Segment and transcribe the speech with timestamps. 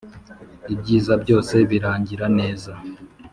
[0.73, 2.71] ibyiza byose birangira neza.